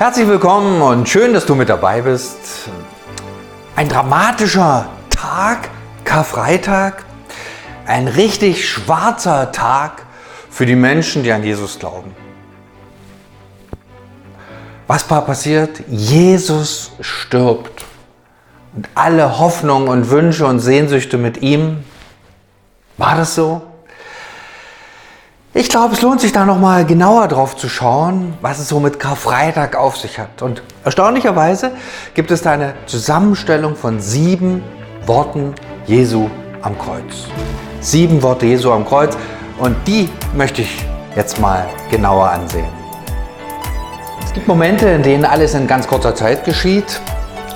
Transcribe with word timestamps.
Herzlich 0.00 0.28
willkommen 0.28 0.80
und 0.80 1.10
schön, 1.10 1.34
dass 1.34 1.44
du 1.44 1.54
mit 1.54 1.68
dabei 1.68 2.00
bist. 2.00 2.38
Ein 3.76 3.86
dramatischer 3.90 4.88
Tag, 5.10 5.68
Karfreitag, 6.04 7.04
ein 7.84 8.08
richtig 8.08 8.66
schwarzer 8.66 9.52
Tag 9.52 10.06
für 10.48 10.64
die 10.64 10.74
Menschen, 10.74 11.22
die 11.22 11.30
an 11.30 11.44
Jesus 11.44 11.78
glauben. 11.78 12.14
Was 14.86 15.04
passiert? 15.04 15.82
Jesus 15.86 16.92
stirbt. 17.02 17.84
Und 18.74 18.88
alle 18.94 19.38
Hoffnungen 19.38 19.86
und 19.86 20.08
Wünsche 20.08 20.46
und 20.46 20.60
Sehnsüchte 20.60 21.18
mit 21.18 21.42
ihm. 21.42 21.84
War 22.96 23.16
das 23.16 23.34
so? 23.34 23.69
Ich 25.52 25.68
glaube, 25.68 25.94
es 25.94 26.00
lohnt 26.00 26.20
sich 26.20 26.30
da 26.30 26.44
nochmal 26.44 26.84
genauer 26.84 27.26
drauf 27.26 27.56
zu 27.56 27.68
schauen, 27.68 28.34
was 28.40 28.60
es 28.60 28.68
so 28.68 28.78
mit 28.78 29.00
Karfreitag 29.00 29.74
auf 29.74 29.96
sich 29.96 30.20
hat. 30.20 30.42
Und 30.42 30.62
erstaunlicherweise 30.84 31.72
gibt 32.14 32.30
es 32.30 32.42
da 32.42 32.52
eine 32.52 32.74
Zusammenstellung 32.86 33.74
von 33.74 34.00
sieben 34.00 34.62
Worten 35.06 35.56
Jesu 35.88 36.30
am 36.62 36.78
Kreuz. 36.78 37.26
Sieben 37.80 38.22
Worte 38.22 38.46
Jesu 38.46 38.70
am 38.70 38.86
Kreuz 38.86 39.16
und 39.58 39.74
die 39.88 40.08
möchte 40.36 40.62
ich 40.62 40.84
jetzt 41.16 41.40
mal 41.40 41.66
genauer 41.90 42.30
ansehen. 42.30 42.68
Es 44.24 44.32
gibt 44.32 44.46
Momente, 44.46 44.88
in 44.88 45.02
denen 45.02 45.24
alles 45.24 45.54
in 45.54 45.66
ganz 45.66 45.88
kurzer 45.88 46.14
Zeit 46.14 46.44
geschieht. 46.44 47.00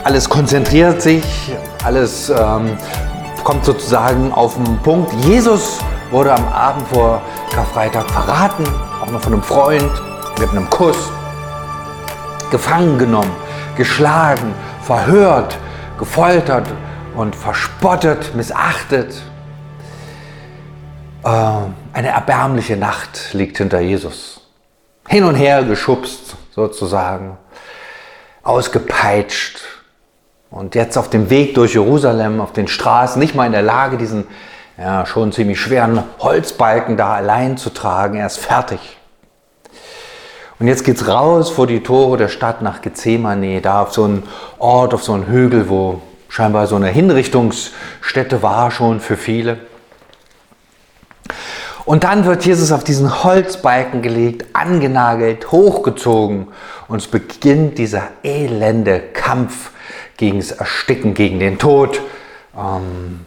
Alles 0.03 0.29
konzentriert 0.29 1.01
sich, 1.01 1.23
alles 1.85 2.29
ähm, 2.29 2.77
kommt 3.45 3.65
sozusagen 3.65 4.33
auf 4.33 4.57
den 4.57 4.79
Punkt. 4.79 5.13
Jesus 5.25 5.79
wurde 6.15 6.33
am 6.33 6.47
Abend 6.47 6.87
vor 6.87 7.21
Karfreitag 7.53 8.09
verraten, 8.09 8.65
auch 9.03 9.11
noch 9.11 9.21
von 9.21 9.33
einem 9.33 9.43
Freund, 9.43 9.91
mit 10.39 10.49
einem 10.51 10.71
Kuss, 10.71 11.11
gefangen 12.53 12.99
genommen, 12.99 13.33
geschlagen, 13.77 14.55
verhört, 14.83 15.59
gefoltert 15.99 16.69
und 17.17 17.35
verspottet, 17.35 18.33
missachtet. 18.37 19.23
Äh, 21.25 21.29
eine 21.93 22.09
erbärmliche 22.11 22.77
Nacht 22.77 23.35
liegt 23.35 23.59
hinter 23.59 23.81
Jesus. 23.81 24.41
Hin 25.09 25.25
und 25.25 25.35
her 25.35 25.65
geschubst 25.65 26.37
sozusagen, 26.55 27.37
ausgepeitscht 28.45 29.63
und 30.53 30.77
jetzt 30.77 30.97
auf 30.97 31.11
dem 31.11 31.29
Weg 31.29 31.57
durch 31.57 31.75
Jerusalem, 31.75 32.41
auf 32.41 32.53
den 32.53 32.69
Straßen, 32.69 33.19
nicht 33.19 33.35
mal 33.35 33.47
in 33.47 33.53
der 33.53 33.63
Lage, 33.63 33.97
diesen 33.99 34.29
ja, 34.79 35.07
schon 35.07 35.33
ziemlich 35.33 35.61
schweren 35.61 36.03
Holzbalken 36.19 36.97
da 36.97 37.15
allein 37.15 37.57
zu 37.57 37.71
tragen. 37.71 38.19
Er 38.19 38.27
ist 38.27 38.39
fertig. 38.39 38.97
Und 40.59 40.69
jetzt 40.69 40.85
geht's 40.85 41.09
raus 41.09 41.51
vor 41.51 41.67
die 41.67 41.83
Tore 41.83 42.17
der 42.17 42.29
Stadt 42.29 42.63
nach 42.63 42.81
Gethsemane, 42.81 43.61
da 43.61 43.83
auf 43.83 43.93
so 43.93 44.05
einen 44.05 44.23
Ort, 44.59 44.95
auf 44.95 45.03
so 45.03 45.13
einen 45.13 45.27
Hügel, 45.27 45.69
wo 45.69 46.01
scheinbar 46.29 46.67
so 46.67 46.77
eine 46.77 46.89
Hinrichtungsstätte 46.89 48.43
war 48.43 48.71
schon 48.71 49.01
für 49.01 49.17
viele. 49.17 49.59
Und 51.85 52.05
dann 52.05 52.25
wird 52.25 52.47
Jesus 52.47 52.73
auf 52.73 52.83
diesen 52.83 53.25
Holzbalken 53.25 54.01
gelegt, 54.01 54.47
angenagelt, 54.55 55.53
hochgezogen 55.53 56.49
und 56.89 56.97
es 56.97 57.09
beginnt 57.09 57.77
dieser 57.77 58.09
elende 58.23 59.01
Kampf 59.01 59.71
gegen 60.17 60.39
das 60.39 60.53
Ersticken, 60.53 61.13
gegen 61.15 61.41
den 61.41 61.59
Tod. 61.59 62.01
Ähm, 62.57 63.27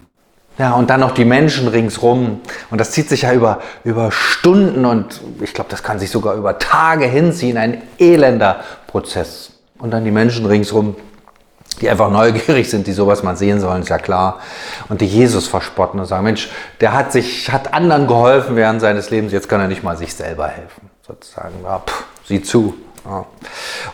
ja, 0.57 0.73
und 0.73 0.89
dann 0.89 1.01
noch 1.01 1.11
die 1.11 1.25
Menschen 1.25 1.67
ringsrum. 1.67 2.41
Und 2.71 2.77
das 2.79 2.91
zieht 2.91 3.09
sich 3.09 3.23
ja 3.23 3.33
über, 3.33 3.59
über 3.83 4.11
Stunden 4.11 4.85
und 4.85 5.21
ich 5.41 5.53
glaube, 5.53 5.69
das 5.69 5.83
kann 5.83 5.99
sich 5.99 6.09
sogar 6.09 6.35
über 6.35 6.57
Tage 6.57 7.05
hinziehen. 7.05 7.57
Ein 7.57 7.83
elender 7.99 8.61
Prozess. 8.87 9.51
Und 9.77 9.91
dann 9.91 10.03
die 10.03 10.11
Menschen 10.11 10.47
ringsrum, 10.47 10.95
die 11.79 11.89
einfach 11.89 12.09
neugierig 12.11 12.69
sind, 12.69 12.87
die 12.87 12.93
sowas 12.93 13.21
mal 13.21 13.37
sehen 13.37 13.59
sollen, 13.59 13.83
ist 13.83 13.89
ja 13.89 13.99
klar. 13.99 14.39
Und 14.89 15.01
die 15.01 15.05
Jesus 15.05 15.47
verspotten 15.47 15.99
und 15.99 16.07
sagen, 16.07 16.23
Mensch, 16.23 16.49
der 16.81 16.93
hat 16.93 17.11
sich, 17.11 17.51
hat 17.51 17.73
anderen 17.75 18.07
geholfen 18.07 18.55
während 18.55 18.81
seines 18.81 19.11
Lebens, 19.11 19.31
jetzt 19.31 19.47
kann 19.49 19.61
er 19.61 19.67
nicht 19.67 19.83
mal 19.83 19.95
sich 19.95 20.15
selber 20.15 20.47
helfen. 20.47 20.89
Sozusagen, 21.07 21.53
ja, 21.63 21.79
pff, 21.85 22.03
sieh 22.25 22.41
zu. 22.41 22.75
Ja. 23.07 23.25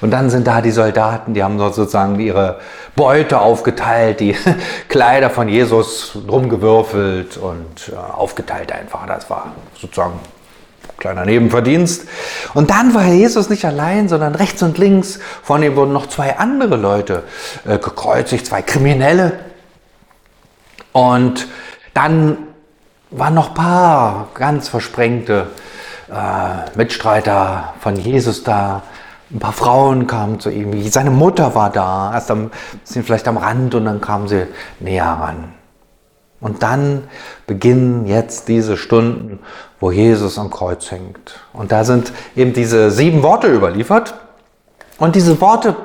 Und 0.01 0.11
dann 0.11 0.29
sind 0.29 0.47
da 0.47 0.61
die 0.61 0.71
Soldaten, 0.71 1.33
die 1.33 1.43
haben 1.43 1.59
sozusagen 1.59 2.19
ihre 2.19 2.59
Beute 2.95 3.39
aufgeteilt, 3.39 4.19
die 4.19 4.35
Kleider 4.89 5.29
von 5.29 5.47
Jesus 5.47 6.17
rumgewürfelt 6.27 7.37
und 7.37 7.91
äh, 7.91 7.95
aufgeteilt 7.95 8.71
einfach. 8.71 9.05
Das 9.05 9.29
war 9.29 9.53
sozusagen 9.79 10.13
ein 10.13 10.97
kleiner 10.97 11.25
Nebenverdienst. 11.25 12.07
Und 12.53 12.71
dann 12.71 12.93
war 12.95 13.05
Jesus 13.05 13.49
nicht 13.49 13.65
allein, 13.65 14.09
sondern 14.09 14.35
rechts 14.35 14.63
und 14.63 14.77
links 14.77 15.19
von 15.43 15.61
ihm 15.61 15.75
wurden 15.75 15.93
noch 15.93 16.07
zwei 16.07 16.37
andere 16.37 16.75
Leute 16.75 17.23
äh, 17.65 17.77
gekreuzigt, 17.77 18.47
zwei 18.47 18.61
Kriminelle. 18.61 19.33
Und 20.91 21.47
dann 21.93 22.37
waren 23.11 23.35
noch 23.35 23.49
ein 23.49 23.55
paar 23.55 24.27
ganz 24.33 24.69
versprengte 24.69 25.47
äh, 26.11 26.77
Mitstreiter 26.77 27.73
von 27.79 27.95
Jesus 27.95 28.43
da, 28.43 28.83
ein 29.33 29.39
paar 29.39 29.53
Frauen 29.53 30.07
kamen 30.07 30.39
zu 30.39 30.49
ihm, 30.49 30.89
seine 30.89 31.09
Mutter 31.09 31.55
war 31.55 31.69
da, 31.69 32.13
erst 32.13 32.29
am, 32.29 32.51
sind 32.83 33.05
vielleicht 33.05 33.27
am 33.27 33.37
Rand 33.37 33.73
und 33.75 33.85
dann 33.85 33.99
kamen 33.99 34.27
sie 34.27 34.47
näher 34.79 35.05
ran. 35.05 35.53
Und 36.39 36.61
dann 36.61 37.05
beginnen 37.47 38.05
jetzt 38.05 38.49
diese 38.49 38.75
Stunden, 38.75 39.39
wo 39.79 39.91
Jesus 39.91 40.37
am 40.37 40.51
Kreuz 40.51 40.91
hängt. 40.91 41.39
Und 41.53 41.71
da 41.71 41.85
sind 41.85 42.11
eben 42.35 42.51
diese 42.51 42.91
sieben 42.91 43.23
Worte 43.23 43.47
überliefert. 43.47 44.13
Und 44.97 45.15
diese 45.15 45.39
Worte 45.39 45.75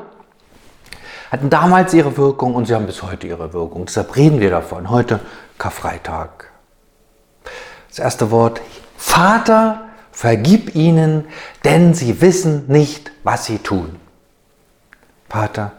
hatten 1.31 1.48
damals 1.48 1.94
ihre 1.94 2.16
Wirkung 2.16 2.56
und 2.56 2.66
sie 2.66 2.75
haben 2.75 2.87
bis 2.87 3.04
heute 3.04 3.28
ihre 3.28 3.53
Wirkung. 3.53 3.87
Deshalb 3.87 4.16
reden 4.16 4.41
wir 4.41 4.50
davon. 4.50 4.91
Heute 4.91 5.20
Karfreitag. 5.58 6.50
Das 7.88 8.00
erste 8.00 8.32
Wort, 8.32 8.60
Vater, 8.97 9.88
vergib 10.18 10.74
ihnen, 10.74 11.26
denn 11.62 11.94
sie 11.94 12.20
wissen 12.20 12.64
nicht, 12.66 13.12
was 13.22 13.44
sie 13.44 13.58
tun. 13.58 14.00
Vater, 15.28 15.74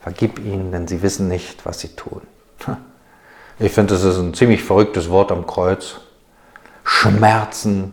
vergib 0.00 0.40
ihnen, 0.40 0.72
denn 0.72 0.88
sie 0.88 1.02
wissen 1.02 1.28
nicht, 1.28 1.64
was 1.64 1.78
sie 1.78 1.94
tun. 1.94 2.22
Ich 3.60 3.70
finde, 3.70 3.94
das 3.94 4.02
ist 4.02 4.16
ein 4.16 4.34
ziemlich 4.34 4.64
verrücktes 4.64 5.08
Wort 5.08 5.30
am 5.30 5.46
Kreuz. 5.46 6.00
Schmerzen, 6.82 7.92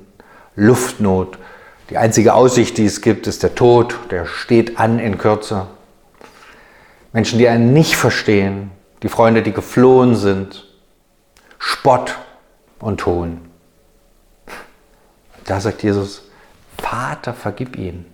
Luftnot. 0.55 1.37
Die 1.91 1.97
einzige 1.97 2.33
Aussicht, 2.33 2.79
die 2.79 2.85
es 2.85 3.01
gibt, 3.01 3.27
ist 3.27 3.43
der 3.43 3.53
Tod, 3.53 3.99
der 4.09 4.25
steht 4.25 4.79
an 4.79 4.97
in 4.97 5.19
Kürze. 5.19 5.67
Menschen, 7.13 7.37
die 7.37 7.47
einen 7.47 7.73
nicht 7.73 7.95
verstehen, 7.95 8.71
die 9.03 9.09
Freunde, 9.09 9.43
die 9.43 9.53
geflohen 9.53 10.16
sind, 10.16 10.66
Spott 11.59 12.17
und 12.79 13.05
Hohn. 13.05 13.47
Da 15.47 15.62
sagt 15.62 15.81
Jesus, 15.81 16.24
Vater, 16.78 17.34
vergib 17.34 17.78
ihnen. 17.78 18.06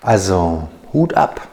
Also 0.00 0.68
Hut 0.92 1.14
ab. 1.14 1.46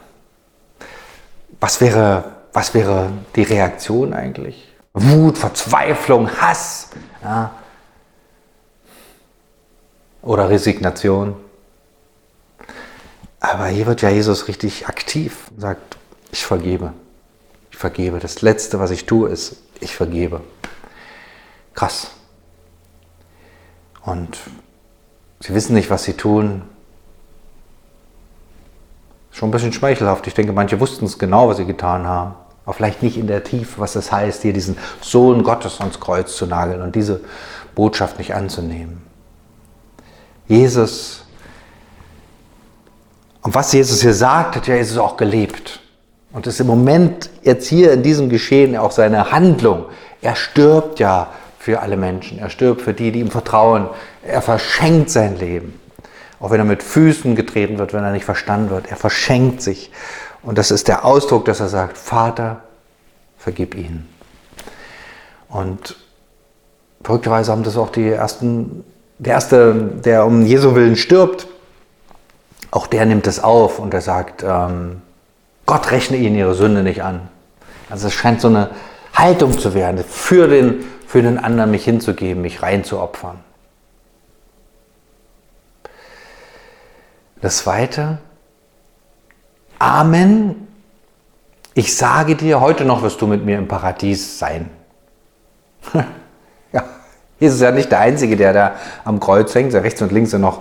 Was 1.59 1.81
wäre, 1.81 2.23
was 2.53 2.73
wäre 2.73 3.11
die 3.35 3.43
Reaktion 3.43 4.13
eigentlich? 4.13 4.73
Wut, 4.93 5.37
Verzweiflung, 5.37 6.29
Hass 6.29 6.89
ja? 7.21 7.51
oder 10.21 10.49
Resignation. 10.49 11.35
Aber 13.41 13.67
hier 13.67 13.85
wird 13.85 14.01
ja 14.01 14.09
Jesus 14.09 14.47
richtig 14.47 14.87
aktiv 14.87 15.49
und 15.51 15.59
sagt, 15.59 15.97
ich 16.31 16.45
vergebe. 16.45 16.93
Ich 17.69 17.77
vergebe. 17.77 18.19
Das 18.19 18.41
Letzte, 18.41 18.79
was 18.79 18.91
ich 18.91 19.05
tue, 19.05 19.29
ist, 19.29 19.57
ich 19.81 19.95
vergebe. 19.95 20.41
Krass. 21.73 22.11
Und 24.03 24.37
sie 25.39 25.53
wissen 25.53 25.73
nicht, 25.73 25.89
was 25.89 26.03
sie 26.03 26.13
tun. 26.13 26.63
Schon 29.31 29.49
ein 29.49 29.51
bisschen 29.51 29.73
schmeichelhaft. 29.73 30.27
Ich 30.27 30.33
denke, 30.33 30.53
manche 30.53 30.79
wussten 30.79 31.05
es 31.05 31.19
genau, 31.19 31.47
was 31.47 31.57
sie 31.57 31.65
getan 31.65 32.05
haben. 32.05 32.35
Aber 32.65 32.73
vielleicht 32.73 33.01
nicht 33.01 33.17
in 33.17 33.27
der 33.27 33.43
Tiefe, 33.43 33.79
was 33.79 33.95
es 33.95 34.11
heißt, 34.11 34.41
hier 34.41 34.53
diesen 34.53 34.77
Sohn 35.01 35.43
Gottes 35.43 35.79
ans 35.79 35.99
Kreuz 35.99 36.35
zu 36.35 36.45
nageln 36.45 36.81
und 36.81 36.95
diese 36.95 37.21
Botschaft 37.75 38.17
nicht 38.17 38.35
anzunehmen. 38.35 39.01
Jesus, 40.47 41.25
und 43.41 43.55
was 43.55 43.71
Jesus 43.71 44.01
hier 44.01 44.13
sagt, 44.13 44.55
hat 44.55 44.67
ja 44.67 44.75
Jesus 44.75 44.97
auch 44.97 45.17
gelebt. 45.17 45.79
Und 46.33 46.47
ist 46.47 46.59
im 46.59 46.67
Moment 46.67 47.29
jetzt 47.41 47.67
hier 47.67 47.91
in 47.91 48.03
diesem 48.03 48.29
Geschehen 48.29 48.77
auch 48.77 48.91
seine 48.91 49.31
Handlung. 49.31 49.85
Er 50.21 50.35
stirbt 50.35 50.99
ja 50.99 51.29
für 51.61 51.79
alle 51.81 51.95
Menschen. 51.95 52.39
Er 52.39 52.49
stirbt 52.49 52.81
für 52.81 52.93
die, 52.93 53.11
die 53.11 53.19
ihm 53.19 53.29
vertrauen. 53.29 53.87
Er 54.25 54.41
verschenkt 54.41 55.11
sein 55.11 55.37
Leben. 55.37 55.79
Auch 56.39 56.49
wenn 56.49 56.59
er 56.59 56.65
mit 56.65 56.81
Füßen 56.81 57.35
getreten 57.35 57.77
wird, 57.77 57.93
wenn 57.93 58.03
er 58.03 58.11
nicht 58.11 58.25
verstanden 58.25 58.71
wird. 58.71 58.89
Er 58.89 58.97
verschenkt 58.97 59.61
sich. 59.61 59.91
Und 60.41 60.57
das 60.57 60.71
ist 60.71 60.87
der 60.87 61.05
Ausdruck, 61.05 61.45
dass 61.45 61.59
er 61.59 61.67
sagt, 61.67 61.99
Vater, 61.99 62.61
vergib 63.37 63.75
ihnen. 63.75 64.09
Und 65.49 65.97
verrückterweise 67.03 67.51
haben 67.51 67.61
das 67.61 67.77
auch 67.77 67.91
die 67.91 68.09
ersten, 68.09 68.83
der 69.19 69.33
erste, 69.33 69.75
der 70.03 70.25
um 70.25 70.43
Jesu 70.43 70.73
Willen 70.73 70.95
stirbt, 70.95 71.45
auch 72.71 72.87
der 72.87 73.05
nimmt 73.05 73.27
es 73.27 73.43
auf 73.43 73.77
und 73.77 73.93
er 73.93 74.01
sagt, 74.01 74.43
ähm, 74.43 75.03
Gott 75.67 75.91
rechne 75.91 76.17
ihnen 76.17 76.35
ihre 76.35 76.55
Sünde 76.55 76.81
nicht 76.81 77.03
an. 77.03 77.29
Also 77.87 78.07
es 78.07 78.13
scheint 78.13 78.41
so 78.41 78.47
eine 78.47 78.71
Haltung 79.13 79.59
zu 79.59 79.75
werden, 79.75 80.03
für 80.07 80.47
den, 80.47 80.85
für 81.11 81.21
den 81.21 81.37
anderen 81.37 81.71
mich 81.71 81.83
hinzugeben, 81.83 82.41
mich 82.41 82.61
reinzuopfern. 82.61 83.37
Das 87.41 87.57
zweite, 87.57 88.19
Amen, 89.77 90.69
ich 91.73 91.97
sage 91.97 92.37
dir, 92.37 92.61
heute 92.61 92.85
noch 92.85 93.01
wirst 93.01 93.21
du 93.21 93.27
mit 93.27 93.43
mir 93.43 93.57
im 93.57 93.67
Paradies 93.67 94.39
sein. 94.39 94.69
Jesus 97.41 97.55
ist 97.55 97.63
ja 97.63 97.71
nicht 97.71 97.91
der 97.91 97.99
Einzige, 98.01 98.37
der 98.37 98.53
da 98.53 98.71
am 99.03 99.19
Kreuz 99.19 99.55
hängt. 99.55 99.73
Rechts 99.73 99.99
und 100.03 100.11
links 100.11 100.29
sind 100.29 100.41
noch 100.41 100.59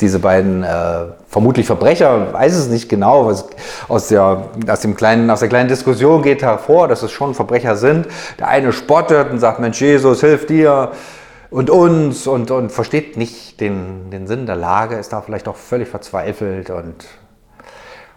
diese 0.00 0.18
beiden 0.18 0.64
äh, 0.64 1.04
vermutlich 1.28 1.66
Verbrecher, 1.66 2.32
weiß 2.32 2.56
es 2.56 2.68
nicht 2.68 2.88
genau, 2.88 3.26
was 3.26 3.44
aus 3.86 4.08
der, 4.08 4.44
aus, 4.66 4.80
dem 4.80 4.96
kleinen, 4.96 5.28
aus 5.28 5.40
der 5.40 5.50
kleinen 5.50 5.68
Diskussion 5.68 6.22
geht 6.22 6.40
hervor, 6.40 6.88
dass 6.88 7.02
es 7.02 7.12
schon 7.12 7.34
Verbrecher 7.34 7.76
sind. 7.76 8.06
Der 8.38 8.48
eine 8.48 8.72
spottet 8.72 9.30
und 9.30 9.40
sagt, 9.40 9.60
Mensch, 9.60 9.78
Jesus, 9.78 10.22
hilf 10.22 10.46
dir 10.46 10.92
und 11.50 11.68
uns 11.68 12.26
und, 12.26 12.50
und 12.50 12.72
versteht 12.72 13.18
nicht 13.18 13.60
den, 13.60 14.10
den 14.10 14.26
Sinn 14.26 14.46
der 14.46 14.56
Lage, 14.56 14.96
ist 14.96 15.12
da 15.12 15.20
vielleicht 15.20 15.48
auch 15.48 15.56
völlig 15.56 15.88
verzweifelt 15.88 16.70
und, 16.70 17.04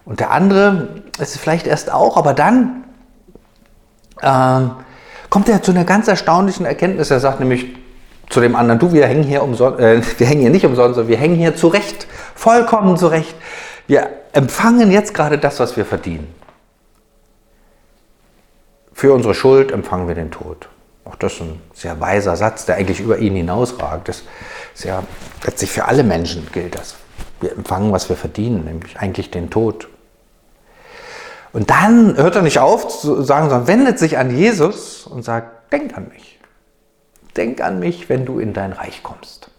und 0.06 0.22
der 0.22 0.32
andere 0.32 0.88
ist 1.20 1.38
vielleicht 1.38 1.68
erst 1.68 1.92
auch, 1.92 2.16
aber 2.16 2.34
dann 2.34 2.86
äh, 4.22 4.70
kommt 5.30 5.50
er 5.50 5.62
zu 5.62 5.72
einer 5.72 5.84
ganz 5.84 6.08
erstaunlichen 6.08 6.66
Erkenntnis. 6.66 7.12
Er 7.12 7.20
sagt 7.20 7.42
nämlich 7.42 7.84
zu 8.30 8.42
dem 8.42 8.56
anderen, 8.56 8.80
du, 8.80 8.92
wir 8.92 9.08
hängen 9.08 9.24
hier 9.24 9.44
umsonst, 9.44 9.80
äh, 9.80 10.02
wir 10.18 10.28
hängen 10.28 10.42
hier 10.42 10.50
nicht 10.50 10.66
umsonst, 10.66 10.96
sondern 10.96 11.10
wir 11.10 11.18
hängen 11.18 11.36
hier 11.36 11.56
zurecht, 11.56 12.08
vollkommen 12.36 12.98
zurecht. 12.98 13.36
Wir 13.88 14.10
empfangen 14.34 14.92
jetzt 14.92 15.14
gerade 15.14 15.38
das, 15.38 15.60
was 15.60 15.78
wir 15.78 15.86
verdienen. 15.86 16.34
Für 18.94 19.14
unsere 19.14 19.36
Schuld 19.36 19.72
empfangen 19.72 20.08
wir 20.08 20.16
den 20.16 20.32
Tod. 20.32 20.70
Auch 21.04 21.16
das 21.16 21.34
ist 21.34 21.42
ein 21.42 21.62
sehr 21.74 22.00
weiser 22.00 22.36
Satz, 22.36 22.66
der 22.66 22.76
eigentlich 22.78 23.00
über 23.00 23.20
ihn 23.20 23.36
hinausragt. 23.36 24.10
Das 24.10 24.24
ist 24.74 24.86
ja 24.86 25.04
letztlich 25.44 25.70
für 25.70 25.86
alle 25.86 26.04
Menschen 26.04 26.48
gilt 26.52 26.76
das. 26.76 26.96
Wir 27.42 27.52
empfangen, 27.52 27.92
was 27.92 28.10
wir 28.10 28.16
verdienen, 28.16 28.66
nämlich 28.66 28.98
eigentlich 28.98 29.30
den 29.30 29.50
Tod. 29.50 29.88
Und 31.54 31.70
dann 31.70 32.18
hört 32.18 32.36
er 32.36 32.42
nicht 32.42 32.60
auf 32.60 32.88
zu 32.88 33.22
sagen, 33.22 33.50
sondern 33.50 33.68
wendet 33.68 34.00
sich 34.00 34.18
an 34.18 34.36
Jesus 34.36 35.06
und 35.06 35.24
sagt, 35.24 35.72
denk 35.72 35.96
an 35.96 36.10
mich. 36.10 36.35
Denk 37.38 37.62
an 37.62 37.80
mich, 37.80 38.10
wenn 38.10 38.26
du 38.26 38.40
in 38.40 38.54
dein 38.54 38.72
Reich 38.72 39.04
kommst. 39.04 39.50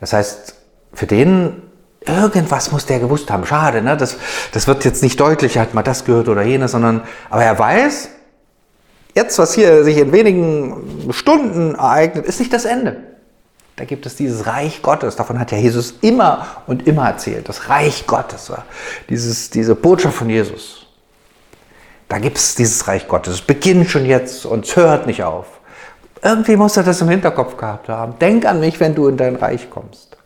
Das 0.00 0.12
heißt, 0.12 0.54
für 0.92 1.06
den 1.06 1.62
irgendwas 2.06 2.72
muss 2.72 2.86
der 2.86 2.98
gewusst 2.98 3.30
haben. 3.30 3.46
Schade, 3.46 3.82
ne? 3.82 3.96
das, 3.96 4.16
das 4.52 4.66
wird 4.66 4.84
jetzt 4.84 5.02
nicht 5.02 5.20
deutlich, 5.20 5.56
er 5.56 5.62
hat 5.62 5.74
mal 5.74 5.82
das 5.82 6.04
gehört 6.04 6.28
oder 6.28 6.42
jenes, 6.42 6.72
sondern, 6.72 7.02
aber 7.30 7.44
er 7.44 7.58
weiß, 7.58 8.08
jetzt, 9.14 9.38
was 9.38 9.54
hier 9.54 9.84
sich 9.84 9.98
in 9.98 10.12
wenigen 10.12 11.12
Stunden 11.12 11.74
ereignet, 11.74 12.26
ist 12.26 12.40
nicht 12.40 12.52
das 12.52 12.64
Ende. 12.64 12.96
Da 13.76 13.84
gibt 13.84 14.04
es 14.04 14.16
dieses 14.16 14.46
Reich 14.46 14.82
Gottes. 14.82 15.16
Davon 15.16 15.38
hat 15.38 15.50
ja 15.50 15.58
Jesus 15.58 15.94
immer 16.02 16.62
und 16.66 16.86
immer 16.86 17.06
erzählt. 17.06 17.48
Das 17.48 17.68
Reich 17.68 18.06
Gottes, 18.06 18.52
dieses, 19.08 19.50
diese 19.50 19.74
Botschaft 19.74 20.16
von 20.16 20.28
Jesus. 20.28 20.86
Da 22.08 22.18
gibt 22.18 22.36
es 22.36 22.54
dieses 22.54 22.86
Reich 22.86 23.08
Gottes. 23.08 23.34
Es 23.34 23.40
beginnt 23.40 23.88
schon 23.88 24.04
jetzt 24.04 24.44
und 24.44 24.66
es 24.66 24.76
hört 24.76 25.06
nicht 25.06 25.24
auf. 25.24 25.60
Irgendwie 26.22 26.56
muss 26.56 26.76
er 26.76 26.84
das 26.84 27.00
im 27.00 27.08
Hinterkopf 27.08 27.56
gehabt 27.56 27.88
haben. 27.88 28.18
Denk 28.20 28.46
an 28.46 28.60
mich, 28.60 28.78
wenn 28.78 28.94
du 28.94 29.08
in 29.08 29.16
dein 29.16 29.36
Reich 29.36 29.70
kommst. 29.70 30.16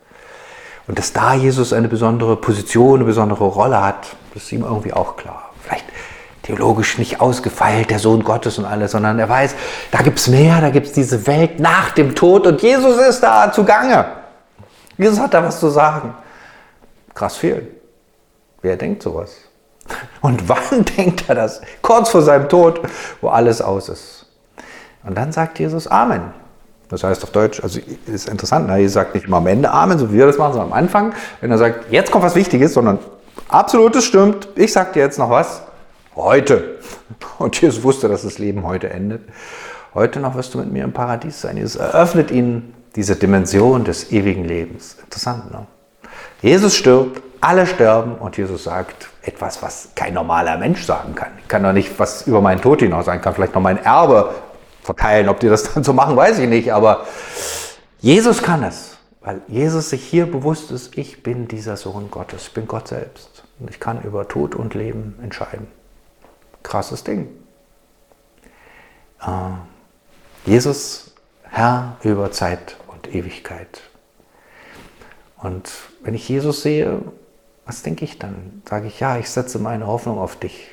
Und 0.86 0.98
dass 0.98 1.12
da 1.12 1.34
Jesus 1.34 1.72
eine 1.72 1.88
besondere 1.88 2.36
Position, 2.36 2.96
eine 2.96 3.04
besondere 3.04 3.44
Rolle 3.44 3.82
hat, 3.82 4.14
das 4.34 4.44
ist 4.44 4.52
ihm 4.52 4.62
irgendwie 4.62 4.92
auch 4.92 5.16
klar. 5.16 5.50
Vielleicht 5.62 5.86
theologisch 6.42 6.98
nicht 6.98 7.20
ausgefeilt, 7.20 7.90
der 7.90 7.98
Sohn 7.98 8.22
Gottes 8.22 8.58
und 8.58 8.66
alles, 8.66 8.92
sondern 8.92 9.18
er 9.18 9.28
weiß, 9.28 9.56
da 9.90 10.02
gibt 10.02 10.18
es 10.18 10.28
mehr, 10.28 10.60
da 10.60 10.70
gibt 10.70 10.86
es 10.86 10.92
diese 10.92 11.26
Welt 11.26 11.58
nach 11.58 11.90
dem 11.90 12.14
Tod 12.14 12.46
und 12.46 12.62
Jesus 12.62 12.98
ist 12.98 13.20
da 13.20 13.50
zugange. 13.50 14.06
Jesus 14.96 15.18
hat 15.18 15.34
da 15.34 15.42
was 15.42 15.58
zu 15.58 15.70
sagen. 15.70 16.14
Krass 17.14 17.36
viel. 17.36 17.68
Wer 18.62 18.76
denkt 18.76 19.02
sowas? 19.02 19.36
Und 20.20 20.48
wann 20.48 20.84
denkt 20.96 21.24
er 21.28 21.34
das? 21.34 21.60
Kurz 21.82 22.10
vor 22.10 22.22
seinem 22.22 22.48
Tod, 22.48 22.80
wo 23.20 23.28
alles 23.28 23.60
aus 23.60 23.88
ist. 23.88 24.15
Und 25.06 25.16
dann 25.16 25.32
sagt 25.32 25.58
Jesus 25.58 25.86
Amen. 25.86 26.22
Das 26.88 27.02
heißt 27.02 27.24
auf 27.24 27.30
Deutsch, 27.30 27.62
also 27.62 27.80
ist 28.06 28.28
interessant, 28.28 28.68
ne? 28.68 28.78
Jesus 28.78 28.94
sagt 28.94 29.14
nicht 29.14 29.26
immer 29.26 29.38
am 29.38 29.46
Ende 29.46 29.70
Amen, 29.70 29.98
so 29.98 30.12
wie 30.12 30.18
wir 30.18 30.26
das 30.26 30.38
machen, 30.38 30.52
sondern 30.52 30.72
am 30.72 30.78
Anfang, 30.78 31.14
wenn 31.40 31.50
er 31.50 31.58
sagt, 31.58 31.90
jetzt 31.90 32.12
kommt 32.12 32.24
was 32.24 32.36
Wichtiges, 32.36 32.74
sondern 32.74 32.98
absolutes 33.48 34.04
stimmt, 34.04 34.48
ich 34.54 34.72
sag 34.72 34.92
dir 34.92 35.00
jetzt 35.00 35.18
noch 35.18 35.30
was, 35.30 35.62
heute. 36.14 36.78
Und 37.38 37.60
Jesus 37.60 37.82
wusste, 37.82 38.08
dass 38.08 38.22
das 38.22 38.38
Leben 38.38 38.64
heute 38.64 38.90
endet. 38.90 39.22
Heute 39.94 40.20
noch 40.20 40.34
wirst 40.34 40.54
du 40.54 40.58
mit 40.58 40.72
mir 40.72 40.84
im 40.84 40.92
Paradies 40.92 41.40
sein. 41.40 41.56
Jesus 41.56 41.76
eröffnet 41.76 42.30
ihnen 42.30 42.74
diese 42.94 43.16
Dimension 43.16 43.84
des 43.84 44.12
ewigen 44.12 44.44
Lebens. 44.44 44.96
Interessant, 45.02 45.50
ne? 45.50 45.66
Jesus 46.42 46.76
stirbt, 46.76 47.22
alle 47.40 47.66
sterben 47.66 48.14
und 48.16 48.36
Jesus 48.36 48.64
sagt 48.64 49.08
etwas, 49.22 49.62
was 49.62 49.90
kein 49.94 50.14
normaler 50.14 50.56
Mensch 50.58 50.84
sagen 50.84 51.14
kann. 51.14 51.30
Ich 51.38 51.48
kann 51.48 51.62
doch 51.62 51.72
nicht 51.72 51.98
was 51.98 52.26
über 52.26 52.40
meinen 52.40 52.60
Tod 52.60 52.80
hinaus 52.80 53.06
sagen, 53.06 53.20
kann 53.20 53.34
vielleicht 53.34 53.54
noch 53.54 53.62
mein 53.62 53.82
Erbe 53.82 54.34
verteilen. 54.86 55.28
Ob 55.28 55.40
die 55.40 55.48
das 55.48 55.62
dann 55.74 55.84
so 55.84 55.92
machen, 55.92 56.16
weiß 56.16 56.38
ich 56.38 56.48
nicht, 56.48 56.72
aber 56.72 57.06
Jesus 58.00 58.42
kann 58.42 58.62
es, 58.62 58.96
weil 59.20 59.42
Jesus 59.48 59.90
sich 59.90 60.02
hier 60.04 60.30
bewusst 60.30 60.70
ist, 60.70 60.96
ich 60.96 61.22
bin 61.22 61.48
dieser 61.48 61.76
Sohn 61.76 62.10
Gottes, 62.10 62.48
ich 62.48 62.54
bin 62.54 62.66
Gott 62.66 62.88
selbst 62.88 63.44
und 63.58 63.68
ich 63.68 63.80
kann 63.80 64.02
über 64.02 64.28
Tod 64.28 64.54
und 64.54 64.74
Leben 64.74 65.18
entscheiden. 65.22 65.66
Krasses 66.62 67.04
Ding. 67.04 67.28
Äh, 69.20 69.28
Jesus, 70.44 71.14
Herr 71.42 71.96
über 72.02 72.30
Zeit 72.32 72.76
und 72.88 73.14
Ewigkeit. 73.14 73.82
Und 75.38 75.70
wenn 76.02 76.14
ich 76.14 76.28
Jesus 76.28 76.62
sehe, 76.62 77.00
was 77.64 77.82
denke 77.82 78.04
ich 78.04 78.18
dann? 78.18 78.62
Sage 78.68 78.86
ich, 78.86 79.00
ja, 79.00 79.18
ich 79.18 79.28
setze 79.28 79.58
meine 79.58 79.86
Hoffnung 79.86 80.18
auf 80.18 80.36
dich. 80.36 80.70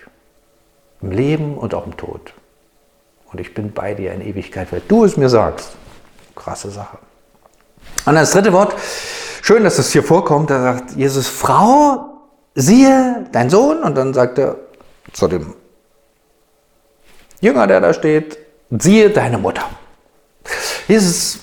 Im 1.01 1.12
Leben 1.12 1.57
und 1.57 1.74
auch 1.74 1.86
im 1.86 1.98
Tod. 1.98 2.33
Und 3.33 3.41
ich 3.41 3.53
bin 3.53 3.74
bei 3.74 3.95
dir 3.95 4.13
in 4.13 4.21
Ewigkeit, 4.21 4.71
weil 4.71 4.81
du 4.88 5.03
es 5.03 5.18
mir 5.18 5.27
sagst. 5.27 5.71
Krasse 6.35 6.69
Sache. 6.69 7.00
Und 8.06 8.15
das 8.15 8.31
dritte 8.31 8.53
Wort, 8.53 8.75
schön, 9.41 9.63
dass 9.63 9.80
es 9.80 9.91
hier 9.91 10.03
vorkommt, 10.03 10.51
da 10.51 10.62
sagt 10.62 10.91
Jesus, 10.91 11.27
Frau, 11.27 12.21
siehe 12.54 13.25
dein 13.31 13.49
Sohn. 13.49 13.81
Und 13.81 13.95
dann 13.97 14.13
sagt 14.13 14.37
er 14.37 14.57
zu 15.11 15.28
dem 15.28 15.56
Jünger, 17.42 17.66
der 17.66 17.81
da 17.81 17.94
steht, 17.94 18.37
siehe 18.69 19.09
deine 19.09 19.40
Mutter. 19.40 19.63
Jesus, 20.87 21.40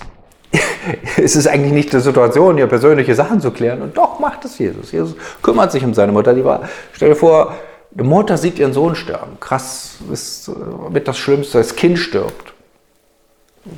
es 1.16 1.34
ist 1.34 1.48
eigentlich 1.48 1.72
nicht 1.72 1.92
die 1.92 2.00
Situation, 2.00 2.56
hier 2.56 2.68
persönliche 2.68 3.16
Sachen 3.16 3.40
zu 3.40 3.50
klären. 3.50 3.82
Und 3.82 3.96
doch 3.96 4.20
macht 4.20 4.44
es 4.44 4.58
Jesus. 4.58 4.92
Jesus 4.92 5.16
kümmert 5.42 5.72
sich 5.72 5.84
um 5.84 5.92
seine 5.92 6.12
Mutter. 6.12 6.34
Die 6.34 6.44
war, 6.44 6.68
stell 6.92 7.10
dir 7.10 7.16
vor, 7.16 7.56
die 7.92 8.04
Mutter 8.04 8.38
sieht 8.38 8.58
ihren 8.58 8.72
Sohn 8.72 8.94
sterben. 8.94 9.38
Krass, 9.40 9.96
ist 10.12 10.48
äh, 10.48 10.52
mit 10.90 11.08
das 11.08 11.18
Schlimmste. 11.18 11.58
Das 11.58 11.74
Kind 11.74 11.98
stirbt. 11.98 12.52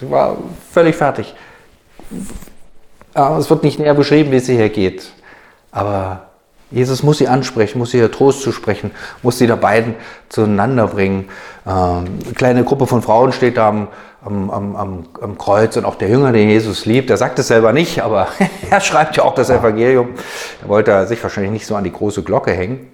Sie 0.01 0.11
war 0.11 0.37
völlig 0.71 0.97
fertig. 0.97 1.35
Es 3.15 3.51
wird 3.51 3.63
nicht 3.63 3.79
näher 3.79 3.95
beschrieben, 3.95 4.31
wie 4.31 4.37
es 4.37 4.47
hier 4.47 4.69
geht. 4.69 5.11
Aber 5.71 6.29
Jesus 6.71 7.03
muss 7.03 7.19
sie 7.19 7.29
ansprechen, 7.29 7.79
muss 7.79 7.93
ihr 7.93 8.11
Trost 8.11 8.43
zu 8.43 8.51
sprechen, 8.51 8.93
muss 9.23 9.39
sie 9.39 9.47
da 9.47 9.57
beiden 9.57 9.95
zueinander 10.31 10.87
bringen. 10.87 11.29
Ähm, 11.67 12.19
eine 12.25 12.35
kleine 12.35 12.65
Gruppe 12.65 12.87
von 12.87 13.03
Frauen 13.03 13.33
steht 13.33 13.59
da 13.59 13.69
am, 13.69 13.89
am, 14.25 14.51
am, 14.51 15.05
am 15.21 15.39
Kreuz 15.39 15.77
und 15.77 15.85
auch 15.85 15.97
der 15.97 16.09
Jünger, 16.09 16.33
den 16.33 16.49
Jesus 16.49 16.87
liebt, 16.87 17.11
der 17.11 17.19
sagt 17.19 17.39
es 17.39 17.49
selber 17.49 17.73
nicht, 17.73 18.01
aber 18.03 18.29
er 18.71 18.81
schreibt 18.81 19.17
ja 19.17 19.25
auch 19.25 19.35
das 19.35 19.51
Evangelium. 19.51 20.11
Da 20.63 20.69
wollte 20.69 20.93
er 20.93 21.07
sich 21.07 21.23
wahrscheinlich 21.23 21.53
nicht 21.53 21.67
so 21.67 21.77
an 21.77 21.85
die 21.85 21.93
große 21.93 22.23
Glocke 22.23 22.53
hängen. 22.53 22.89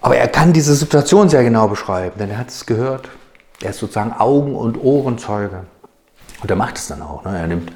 Aber 0.00 0.16
er 0.16 0.28
kann 0.28 0.52
diese 0.52 0.74
Situation 0.74 1.28
sehr 1.28 1.44
genau 1.44 1.68
beschreiben, 1.68 2.18
denn 2.18 2.30
er 2.30 2.38
hat 2.38 2.48
es 2.48 2.66
gehört. 2.66 3.08
Er 3.62 3.70
ist 3.70 3.78
sozusagen 3.78 4.12
Augen- 4.12 4.56
und 4.56 4.82
Ohrenzeuge. 4.82 5.64
Und 6.42 6.50
er 6.50 6.56
macht 6.56 6.78
es 6.78 6.88
dann 6.88 7.02
auch. 7.02 7.24
Ne? 7.24 7.38
Er 7.38 7.46
nimmt 7.46 7.72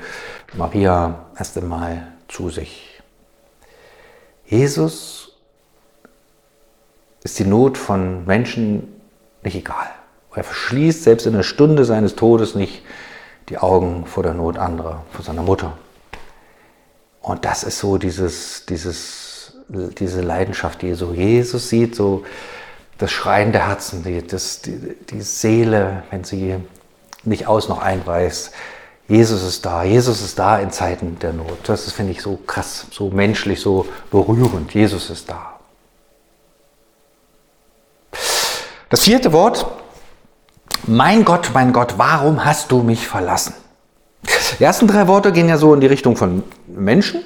Maria 0.54 1.26
erst 1.36 1.58
einmal 1.58 2.08
zu 2.28 2.48
sich. 2.48 3.02
Jesus 4.46 5.32
ist 7.22 7.38
die 7.38 7.44
Not 7.44 7.76
von 7.76 8.24
Menschen 8.24 9.00
nicht 9.42 9.56
egal. 9.56 9.88
Er 10.34 10.44
verschließt 10.44 11.04
selbst 11.04 11.26
in 11.26 11.34
der 11.34 11.42
Stunde 11.42 11.84
seines 11.84 12.16
Todes 12.16 12.54
nicht 12.54 12.82
die 13.48 13.58
Augen 13.58 14.06
vor 14.06 14.22
der 14.22 14.34
Not 14.34 14.58
anderer, 14.58 15.04
vor 15.12 15.24
seiner 15.24 15.42
Mutter. 15.42 15.76
Und 17.20 17.44
das 17.44 17.62
ist 17.62 17.78
so 17.78 17.98
dieses, 17.98 18.66
dieses 18.66 19.23
diese 19.68 20.20
Leidenschaft 20.20 20.82
Jesu. 20.82 21.12
Jesus 21.12 21.68
sieht 21.68 21.94
so 21.94 22.24
das 22.98 23.10
Schreien 23.10 23.52
der 23.52 23.66
Herzen, 23.68 24.02
die, 24.04 24.26
das, 24.26 24.60
die, 24.62 24.96
die 25.10 25.20
Seele, 25.22 26.04
wenn 26.10 26.24
sie 26.24 26.56
nicht 27.24 27.46
aus 27.46 27.68
noch 27.68 27.80
einweist. 27.80 28.52
Jesus 29.08 29.42
ist 29.42 29.66
da, 29.66 29.82
Jesus 29.82 30.22
ist 30.22 30.38
da 30.38 30.58
in 30.58 30.70
Zeiten 30.70 31.18
der 31.18 31.32
Not. 31.32 31.58
Das 31.64 31.90
finde 31.92 32.12
ich 32.12 32.22
so 32.22 32.36
krass, 32.46 32.86
so 32.90 33.10
menschlich, 33.10 33.60
so 33.60 33.86
berührend. 34.10 34.72
Jesus 34.72 35.10
ist 35.10 35.28
da. 35.28 35.58
Das 38.88 39.02
vierte 39.02 39.32
Wort, 39.32 39.66
mein 40.86 41.24
Gott, 41.24 41.50
mein 41.52 41.72
Gott, 41.72 41.94
warum 41.96 42.44
hast 42.44 42.70
du 42.70 42.82
mich 42.82 43.08
verlassen? 43.08 43.54
Die 44.58 44.64
ersten 44.64 44.86
drei 44.86 45.08
Worte 45.08 45.32
gehen 45.32 45.48
ja 45.48 45.58
so 45.58 45.74
in 45.74 45.80
die 45.80 45.86
Richtung 45.86 46.16
von 46.16 46.42
Menschen. 46.66 47.22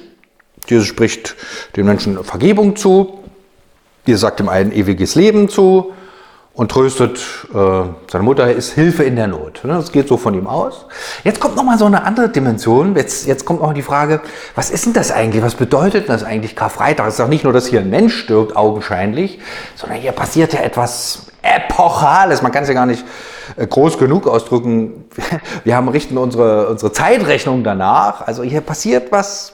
Jesus 0.69 0.87
spricht 0.87 1.35
den 1.75 1.85
Menschen 1.85 2.23
Vergebung 2.23 2.75
zu. 2.75 3.19
Jesus 4.05 4.21
sagt 4.21 4.39
dem 4.39 4.49
einen 4.49 4.71
ewiges 4.71 5.15
Leben 5.15 5.49
zu 5.49 5.93
und 6.53 6.71
tröstet 6.71 7.19
äh, 7.53 7.83
seine 8.11 8.23
Mutter, 8.23 8.51
ist 8.51 8.73
Hilfe 8.73 9.03
in 9.03 9.15
der 9.15 9.27
Not. 9.27 9.61
Ne? 9.63 9.75
Das 9.75 9.93
geht 9.93 10.09
so 10.09 10.17
von 10.17 10.33
ihm 10.33 10.45
aus. 10.45 10.87
Jetzt 11.23 11.39
kommt 11.39 11.55
nochmal 11.55 11.77
so 11.77 11.85
eine 11.85 12.03
andere 12.03 12.27
Dimension. 12.27 12.97
Jetzt, 12.97 13.27
jetzt 13.27 13.45
kommt 13.45 13.61
noch 13.61 13.73
die 13.73 13.81
Frage, 13.81 14.19
was 14.55 14.69
ist 14.69 14.85
denn 14.85 14.91
das 14.91 15.11
eigentlich? 15.11 15.41
Was 15.41 15.55
bedeutet 15.55 16.09
das 16.09 16.23
eigentlich 16.23 16.57
Karfreitag? 16.57 17.07
Es 17.07 17.13
ist 17.13 17.19
doch 17.21 17.29
nicht 17.29 17.45
nur, 17.45 17.53
dass 17.53 17.67
hier 17.67 17.79
ein 17.79 17.89
Mensch 17.89 18.13
stirbt, 18.13 18.57
augenscheinlich, 18.57 19.39
sondern 19.75 19.99
hier 19.99 20.11
passiert 20.11 20.51
ja 20.51 20.59
etwas 20.59 21.27
Epochales. 21.41 22.41
Man 22.41 22.51
kann 22.51 22.63
es 22.63 22.67
ja 22.67 22.75
gar 22.75 22.85
nicht 22.85 23.05
äh, 23.55 23.65
groß 23.65 23.97
genug 23.97 24.27
ausdrücken. 24.27 25.05
Wir 25.63 25.77
haben 25.77 25.87
richten 25.87 26.17
unsere, 26.17 26.67
unsere 26.67 26.91
Zeitrechnung 26.91 27.63
danach. 27.63 28.27
Also 28.27 28.43
hier 28.43 28.59
passiert 28.59 29.13
was 29.13 29.53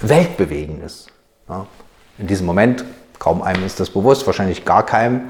Weltbewegendes. 0.00 1.06
Ja? 1.48 1.66
In 2.18 2.26
diesem 2.26 2.46
Moment, 2.46 2.84
kaum 3.18 3.42
einem 3.42 3.64
ist 3.64 3.80
das 3.80 3.90
bewusst, 3.90 4.26
wahrscheinlich 4.26 4.64
gar 4.64 4.84
keinem. 4.84 5.22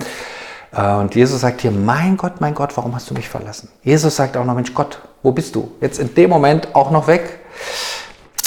Äh, 0.72 0.94
und 0.94 1.14
Jesus 1.14 1.40
sagt 1.40 1.60
hier, 1.60 1.70
mein 1.70 2.16
Gott, 2.16 2.40
mein 2.40 2.54
Gott, 2.54 2.76
warum 2.76 2.94
hast 2.94 3.10
du 3.10 3.14
mich 3.14 3.28
verlassen? 3.28 3.68
Jesus 3.82 4.16
sagt 4.16 4.36
auch 4.36 4.44
noch, 4.44 4.54
Mensch 4.54 4.74
Gott, 4.74 5.00
wo 5.22 5.32
bist 5.32 5.54
du? 5.54 5.72
Jetzt 5.80 5.98
in 5.98 6.14
dem 6.14 6.30
Moment 6.30 6.74
auch 6.74 6.90
noch 6.90 7.06
weg. 7.06 7.40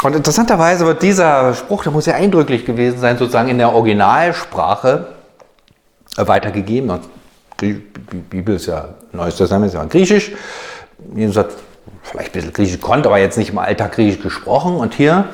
Und 0.04 0.16
interessanterweise 0.16 0.86
wird 0.86 1.04
dieser 1.04 1.54
Spruch, 1.54 1.84
der 1.84 1.92
muss 1.92 2.08
ja 2.08 2.16
eindrücklich 2.16 2.66
gewesen 2.66 3.00
sein, 3.00 3.18
sozusagen 3.18 3.50
in 3.50 3.60
der 3.60 3.74
Originalsprache 3.74 5.08
weitergegeben. 6.16 7.00
Die 7.60 7.74
Bibel 7.74 8.56
ist 8.56 8.66
ja, 8.66 8.90
Neues 9.12 9.36
Testament 9.36 9.68
ist 9.68 9.76
ja 9.76 9.86
Griechisch. 9.86 10.32
Jesus 11.14 11.38
hat 11.38 11.50
vielleicht 12.02 12.30
ein 12.30 12.34
bisschen 12.34 12.54
Griechisch 12.54 12.82
konnte, 12.82 13.10
aber 13.10 13.20
jetzt 13.20 13.38
nicht 13.38 13.52
im 13.52 13.60
Alltag 13.60 13.92
Griechisch 13.92 14.22
gesprochen. 14.24 14.76
Und 14.76 14.96
hier 14.96 15.26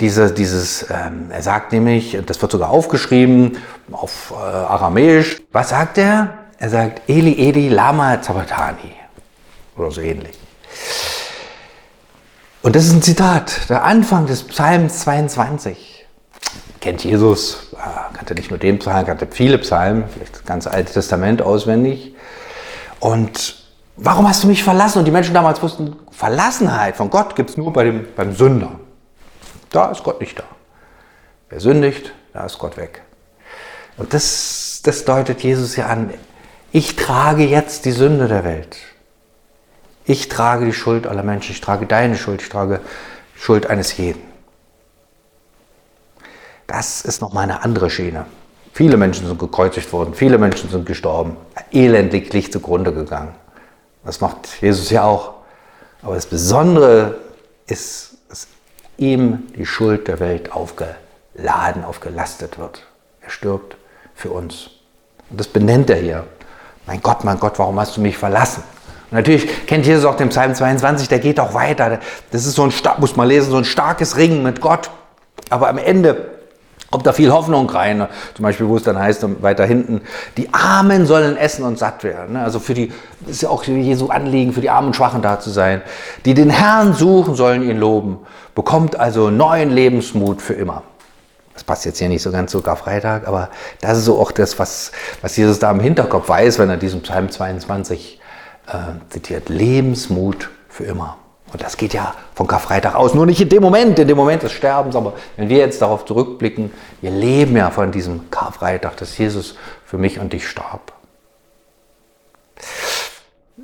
diese, 0.00 0.32
dieses, 0.32 0.86
ähm, 0.90 1.30
er 1.30 1.42
sagt 1.42 1.72
nämlich, 1.72 2.16
das 2.24 2.40
wird 2.40 2.52
sogar 2.52 2.70
aufgeschrieben 2.70 3.58
auf 3.90 4.32
äh, 4.32 4.34
Aramäisch. 4.34 5.38
Was 5.52 5.70
sagt 5.70 5.98
er? 5.98 6.34
Er 6.58 6.70
sagt 6.70 7.02
Eli 7.08 7.48
Eli 7.48 7.68
Lama 7.68 8.20
Zabatani 8.20 8.92
oder 9.76 9.90
so 9.90 10.00
ähnlich. 10.00 10.36
Und 12.62 12.76
das 12.76 12.86
ist 12.86 12.92
ein 12.92 13.02
Zitat, 13.02 13.68
der 13.68 13.84
Anfang 13.84 14.26
des 14.26 14.42
Psalms 14.44 15.00
22. 15.00 16.06
Kennt 16.80 17.04
Jesus, 17.04 17.72
äh, 17.72 18.16
kannte 18.16 18.34
nicht 18.34 18.50
nur 18.50 18.58
den 18.58 18.78
Psalm, 18.78 19.06
kannte 19.06 19.26
viele 19.30 19.58
Psalmen, 19.58 20.04
vielleicht 20.12 20.34
das 20.34 20.44
ganze 20.44 20.70
Alte 20.70 20.92
Testament 20.92 21.42
auswendig. 21.42 22.14
Und 23.00 23.64
warum 23.96 24.28
hast 24.28 24.44
du 24.44 24.48
mich 24.48 24.62
verlassen? 24.62 25.00
Und 25.00 25.04
die 25.04 25.10
Menschen 25.10 25.34
damals 25.34 25.60
wussten, 25.62 25.96
Verlassenheit 26.10 26.96
von 26.96 27.10
Gott 27.10 27.34
gibt 27.36 27.50
es 27.50 27.56
nur 27.56 27.72
bei 27.72 27.84
dem, 27.84 28.06
beim 28.16 28.34
Sünder. 28.34 28.70
Da 29.70 29.90
ist 29.90 30.02
Gott 30.02 30.20
nicht 30.20 30.38
da. 30.38 30.44
Wer 31.50 31.60
sündigt, 31.60 32.12
da 32.32 32.44
ist 32.44 32.58
Gott 32.58 32.76
weg. 32.76 33.02
Und 33.96 34.14
das, 34.14 34.80
das 34.84 35.04
deutet 35.04 35.40
Jesus 35.42 35.76
ja 35.76 35.86
an. 35.86 36.12
Ich 36.72 36.96
trage 36.96 37.44
jetzt 37.44 37.84
die 37.84 37.92
Sünde 37.92 38.28
der 38.28 38.44
Welt. 38.44 38.76
Ich 40.04 40.28
trage 40.28 40.64
die 40.64 40.72
Schuld 40.72 41.06
aller 41.06 41.22
Menschen. 41.22 41.52
Ich 41.52 41.60
trage 41.60 41.86
deine 41.86 42.16
Schuld. 42.16 42.42
Ich 42.42 42.48
trage 42.48 42.80
die 43.34 43.40
Schuld 43.40 43.66
eines 43.66 43.96
jeden. 43.96 44.22
Das 46.66 47.00
ist 47.02 47.20
nochmal 47.20 47.44
eine 47.44 47.64
andere 47.64 47.90
Schiene. 47.90 48.26
Viele 48.72 48.96
Menschen 48.96 49.26
sind 49.26 49.38
gekreuzigt 49.38 49.92
worden. 49.92 50.14
Viele 50.14 50.38
Menschen 50.38 50.70
sind 50.70 50.86
gestorben. 50.86 51.36
Elendiglich 51.72 52.52
zugrunde 52.52 52.92
gegangen. 52.92 53.34
Das 54.04 54.20
macht 54.20 54.48
Jesus 54.60 54.90
ja 54.90 55.04
auch. 55.04 55.34
Aber 56.02 56.14
das 56.14 56.26
Besondere 56.26 57.16
ist, 57.66 58.17
ihm 58.98 59.44
die 59.56 59.64
Schuld 59.64 60.08
der 60.08 60.20
Welt 60.20 60.52
aufgeladen, 60.52 61.84
aufgelastet 61.84 62.58
wird. 62.58 62.82
Er 63.22 63.30
stirbt 63.30 63.76
für 64.14 64.30
uns. 64.30 64.70
Und 65.30 65.40
das 65.40 65.48
benennt 65.48 65.88
er 65.88 65.96
hier. 65.96 66.24
Mein 66.86 67.00
Gott, 67.00 67.24
mein 67.24 67.38
Gott, 67.38 67.58
warum 67.58 67.78
hast 67.78 67.96
du 67.96 68.00
mich 68.00 68.18
verlassen? 68.18 68.62
Und 69.10 69.16
natürlich 69.16 69.66
kennt 69.66 69.86
Jesus 69.86 70.04
auch 70.04 70.16
den 70.16 70.28
Psalm 70.28 70.54
22, 70.54 71.08
der 71.08 71.18
geht 71.18 71.40
auch 71.40 71.54
weiter. 71.54 72.00
Das 72.30 72.44
ist 72.44 72.54
so 72.54 72.64
ein, 72.64 72.72
muss 72.98 73.16
man 73.16 73.28
lesen, 73.28 73.50
so 73.50 73.56
ein 73.56 73.64
starkes 73.64 74.16
Ringen 74.16 74.42
mit 74.42 74.60
Gott. 74.60 74.90
Aber 75.48 75.68
am 75.68 75.78
Ende 75.78 76.37
kommt 76.90 77.06
da 77.06 77.12
viel 77.12 77.30
Hoffnung 77.30 77.68
rein. 77.70 78.06
Zum 78.34 78.42
Beispiel, 78.42 78.66
wo 78.68 78.76
es 78.76 78.82
dann 78.82 78.98
heißt, 78.98 79.24
weiter 79.42 79.66
hinten, 79.66 80.00
die 80.36 80.52
Armen 80.52 81.06
sollen 81.06 81.36
essen 81.36 81.64
und 81.64 81.78
satt 81.78 82.04
werden. 82.04 82.34
Ne? 82.34 82.42
Also 82.42 82.58
für 82.58 82.74
die, 82.74 82.92
das 83.20 83.36
ist 83.36 83.42
ja 83.42 83.50
auch 83.50 83.64
Jesu 83.64 84.08
Anliegen, 84.08 84.52
für 84.52 84.60
die 84.60 84.70
Armen 84.70 84.88
und 84.88 84.96
Schwachen 84.96 85.22
da 85.22 85.40
zu 85.40 85.50
sein. 85.50 85.82
Die 86.24 86.34
den 86.34 86.50
Herrn 86.50 86.94
suchen, 86.94 87.34
sollen 87.34 87.62
ihn 87.62 87.78
loben. 87.78 88.18
Bekommt 88.54 88.98
also 88.98 89.30
neuen 89.30 89.70
Lebensmut 89.70 90.40
für 90.40 90.54
immer. 90.54 90.82
Das 91.54 91.64
passt 91.64 91.84
jetzt 91.84 91.98
hier 91.98 92.08
nicht 92.08 92.22
so 92.22 92.30
ganz 92.30 92.52
zu 92.52 92.62
Karfreitag, 92.62 93.26
aber 93.26 93.50
das 93.80 93.98
ist 93.98 94.04
so 94.04 94.20
auch 94.20 94.30
das, 94.30 94.60
was, 94.60 94.92
was 95.22 95.36
Jesus 95.36 95.58
da 95.58 95.70
im 95.72 95.80
Hinterkopf 95.80 96.28
weiß, 96.28 96.60
wenn 96.60 96.70
er 96.70 96.76
diesen 96.76 97.02
Psalm 97.02 97.30
22 97.30 98.20
äh, 98.68 98.72
zitiert. 99.10 99.48
Lebensmut 99.48 100.50
für 100.68 100.84
immer. 100.84 101.16
Und 101.52 101.62
das 101.62 101.76
geht 101.76 101.94
ja 101.94 102.14
von 102.34 102.46
Karfreitag 102.46 102.94
aus, 102.94 103.14
nur 103.14 103.24
nicht 103.24 103.40
in 103.40 103.48
dem 103.48 103.62
Moment, 103.62 103.98
in 103.98 104.06
dem 104.06 104.16
Moment 104.16 104.42
des 104.42 104.52
Sterbens, 104.52 104.94
aber 104.94 105.14
wenn 105.36 105.48
wir 105.48 105.58
jetzt 105.58 105.80
darauf 105.80 106.04
zurückblicken, 106.04 106.72
wir 107.00 107.10
leben 107.10 107.56
ja 107.56 107.70
von 107.70 107.90
diesem 107.90 108.30
Karfreitag, 108.30 108.96
dass 108.98 109.16
Jesus 109.16 109.56
für 109.86 109.96
mich 109.96 110.18
und 110.18 110.32
dich 110.32 110.46
starb. 110.46 110.92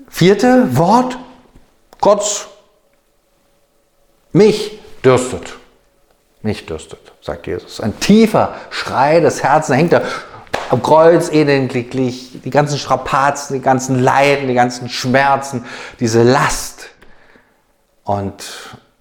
Vierte 0.09 0.77
Wort, 0.77 1.19
Gott, 2.01 2.49
mich 4.33 4.79
dürstet. 5.05 5.57
Mich 6.43 6.67
dürstet, 6.67 7.13
sagt 7.21 7.47
Jesus. 7.47 7.81
Ein 7.81 7.99
tiefer 8.01 8.55
Schrei 8.71 9.21
des 9.21 9.43
Herzens, 9.43 9.77
hängt 9.77 9.93
da 9.93 10.03
am 10.71 10.83
Kreuz 10.83 11.31
elendlich, 11.31 12.43
die 12.43 12.51
ganzen 12.51 12.79
Strapazen, 12.79 13.57
die 13.57 13.63
ganzen 13.63 13.99
Leiden, 13.99 14.49
die 14.49 14.55
ganzen 14.55 14.89
Schmerzen, 14.89 15.65
diese 16.01 16.23
Last, 16.23 16.74
und 18.05 18.35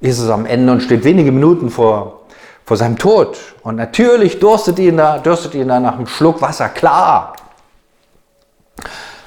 Jesus 0.02 0.30
am 0.30 0.46
Ende 0.46 0.72
und 0.72 0.82
steht 0.82 1.04
wenige 1.04 1.32
Minuten 1.32 1.70
vor, 1.70 2.22
vor 2.66 2.78
seinem 2.78 2.98
Tod. 2.98 3.38
Und 3.64 3.76
natürlich 3.76 4.40
durstet 4.40 4.80
ihn, 4.80 4.98
da, 4.98 5.20
dürstet 5.20 5.56
ihn 5.56 5.68
da 5.68 5.80
nach 5.80 5.96
einem 5.96 6.08
Schluck 6.08 6.42
Wasser, 6.42 6.70
klar. 6.70 7.36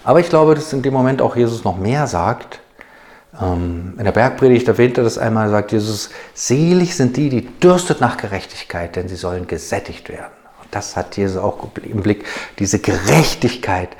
Aber 0.05 0.21
ich 0.21 0.29
glaube, 0.29 0.55
dass 0.55 0.73
in 0.73 0.83
dem 0.83 0.93
Moment 0.93 1.21
auch 1.21 1.37
Jesus 1.37 1.65
noch 1.65 1.77
mehr 1.77 2.07
sagt. 2.07 2.61
Ähm, 3.41 3.95
in 3.99 4.05
der 4.05 4.13
Bergpredigt 4.13 4.69
erwähnt 4.69 4.99
er 4.99 5.05
das 5.05 5.19
einmal, 5.19 5.51
sagt 5.51 5.73
Jesus, 5.73 6.11
selig 6.35 6.95
sind 6.97 7.17
die, 7.17 7.29
die 7.29 7.47
dürstet 7.59 8.01
nach 8.01 8.17
Gerechtigkeit, 8.17 8.97
denn 8.97 9.09
sie 9.09 9.17
sollen 9.17 9.47
gesättigt 9.47 10.09
werden. 10.09 10.33
Und 10.63 10.75
das 10.75 10.97
hat 10.97 11.17
Jesus 11.17 11.37
auch 11.37 11.59
im 11.83 12.03
Blick, 12.03 12.25
diese 12.59 12.79
Gerechtigkeit, 12.79 13.91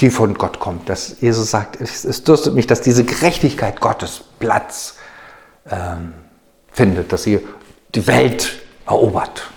die 0.00 0.10
von 0.10 0.34
Gott 0.34 0.60
kommt. 0.60 0.88
Dass 0.88 1.20
Jesus 1.20 1.50
sagt, 1.50 1.80
es, 1.80 2.04
es 2.04 2.24
dürstet 2.24 2.54
mich, 2.54 2.66
dass 2.66 2.80
diese 2.80 3.04
Gerechtigkeit 3.04 3.80
Gottes 3.80 4.22
Platz 4.38 4.96
ähm, 5.70 6.14
findet, 6.72 7.12
dass 7.12 7.22
sie 7.22 7.46
die 7.94 8.06
Welt 8.06 8.60
erobert. 8.86 9.50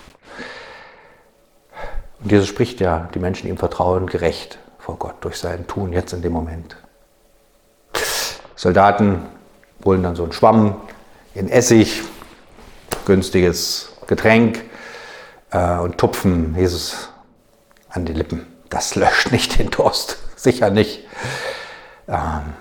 Und 2.21 2.31
Jesus 2.31 2.47
spricht 2.47 2.79
ja, 2.79 3.09
die 3.13 3.19
Menschen 3.19 3.49
ihm 3.49 3.57
vertrauen 3.57 4.07
gerecht 4.07 4.59
vor 4.79 4.97
Gott 4.97 5.15
durch 5.21 5.37
sein 5.37 5.67
Tun 5.67 5.93
jetzt 5.93 6.13
in 6.13 6.21
dem 6.21 6.33
Moment. 6.33 6.77
Soldaten 8.55 9.23
holen 9.83 10.03
dann 10.03 10.15
so 10.15 10.23
einen 10.23 10.31
Schwamm 10.31 10.81
in 11.33 11.49
Essig, 11.49 12.01
günstiges 13.05 13.89
Getränk 14.07 14.63
äh, 15.51 15.77
und 15.77 15.97
tupfen 15.97 16.55
Jesus 16.57 17.09
an 17.89 18.05
die 18.05 18.13
Lippen 18.13 18.52
das 18.73 18.95
löscht 18.95 19.31
nicht 19.31 19.59
den 19.59 19.69
Durst, 19.69 20.17
sicher 20.35 20.71
nicht. 20.71 21.05
Ähm, 22.07 22.53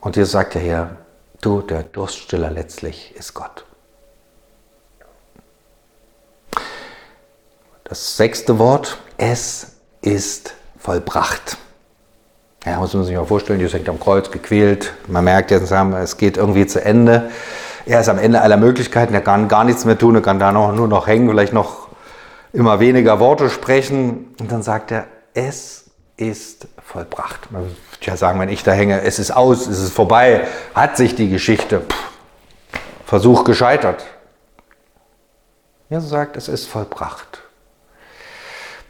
und 0.00 0.16
Jesus 0.16 0.32
sagt 0.32 0.54
ja 0.54 0.60
hier, 0.60 0.96
du, 1.42 1.60
der 1.60 1.82
Durststiller 1.82 2.50
letztlich 2.50 3.14
ist 3.16 3.34
Gott. 3.34 3.64
Das 7.84 8.16
sechste 8.16 8.58
Wort, 8.58 8.98
es 9.18 9.72
ist 10.00 10.54
vollbracht. 10.78 11.58
Ja, 12.64 12.78
muss 12.78 12.94
man 12.94 13.04
sich 13.04 13.14
mal 13.14 13.26
vorstellen, 13.26 13.60
Jesus 13.60 13.74
hängt 13.74 13.88
am 13.88 14.00
Kreuz, 14.00 14.30
gequält. 14.30 14.94
Man 15.06 15.24
merkt 15.24 15.50
jetzt, 15.50 15.70
es 15.70 16.16
geht 16.16 16.38
irgendwie 16.38 16.66
zu 16.66 16.82
Ende. 16.82 17.30
Er 17.84 18.00
ist 18.00 18.08
am 18.08 18.18
Ende 18.18 18.40
aller 18.40 18.56
Möglichkeiten, 18.56 19.12
er 19.12 19.20
kann 19.20 19.48
gar 19.48 19.64
nichts 19.64 19.84
mehr 19.84 19.98
tun, 19.98 20.14
er 20.14 20.22
kann 20.22 20.38
da 20.38 20.52
noch, 20.52 20.72
nur 20.72 20.88
noch 20.88 21.08
hängen, 21.08 21.28
vielleicht 21.28 21.52
noch 21.52 21.88
immer 22.52 22.80
weniger 22.80 23.20
Worte 23.20 23.50
sprechen. 23.50 24.34
Und 24.40 24.50
dann 24.50 24.62
sagt 24.62 24.92
er, 24.92 25.06
es 25.34 25.90
ist 26.16 26.68
vollbracht. 26.84 27.50
Man 27.50 27.62
würde 27.64 27.76
ja 28.02 28.16
sagen, 28.16 28.38
wenn 28.40 28.48
ich 28.48 28.62
da 28.62 28.72
hänge, 28.72 29.02
es 29.02 29.18
ist 29.18 29.30
aus, 29.30 29.66
es 29.66 29.80
ist 29.80 29.92
vorbei, 29.92 30.46
hat 30.74 30.96
sich 30.96 31.14
die 31.14 31.28
Geschichte. 31.28 31.80
Pff, 31.80 32.12
Versuch 33.12 33.44
gescheitert. 33.44 34.06
Jesus 35.90 36.08
sagt, 36.08 36.38
es 36.38 36.48
ist 36.48 36.66
vollbracht. 36.66 37.41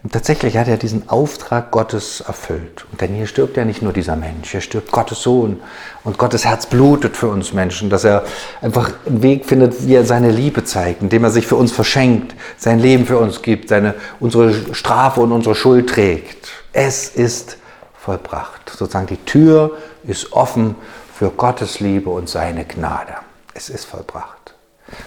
Und 0.02 0.12
tatsächlich 0.12 0.56
hat 0.56 0.66
er 0.66 0.78
diesen 0.78 1.08
Auftrag 1.08 1.70
Gottes 1.70 2.22
erfüllt. 2.22 2.84
Und 2.90 3.00
denn 3.00 3.14
hier 3.14 3.28
stirbt 3.28 3.56
ja 3.56 3.64
nicht 3.64 3.82
nur 3.82 3.92
dieser 3.92 4.16
Mensch, 4.16 4.50
hier 4.50 4.60
stirbt 4.60 4.90
Gottes 4.90 5.22
Sohn. 5.22 5.60
Und 6.02 6.18
Gottes 6.18 6.44
Herz 6.44 6.66
blutet 6.66 7.16
für 7.16 7.28
uns 7.28 7.52
Menschen, 7.52 7.88
dass 7.88 8.02
er 8.02 8.24
einfach 8.60 8.90
einen 9.06 9.22
Weg 9.22 9.46
findet, 9.46 9.86
wie 9.86 9.94
er 9.94 10.04
seine 10.04 10.32
Liebe 10.32 10.64
zeigt, 10.64 11.02
indem 11.02 11.22
er 11.22 11.30
sich 11.30 11.46
für 11.46 11.54
uns 11.54 11.70
verschenkt, 11.70 12.34
sein 12.56 12.80
Leben 12.80 13.06
für 13.06 13.18
uns 13.18 13.42
gibt, 13.42 13.68
seine, 13.68 13.94
unsere 14.18 14.74
Strafe 14.74 15.20
und 15.20 15.30
unsere 15.30 15.54
Schuld 15.54 15.90
trägt. 15.90 16.48
Es 16.72 17.08
ist 17.08 17.58
vollbracht. 17.96 18.70
Sozusagen 18.76 19.06
die 19.06 19.24
Tür 19.24 19.76
ist 20.02 20.32
offen 20.32 20.74
für 21.14 21.30
Gottes 21.30 21.78
Liebe 21.78 22.10
und 22.10 22.28
seine 22.28 22.64
Gnade. 22.64 23.14
Es 23.54 23.68
ist 23.68 23.84
vollbracht. 23.84 24.54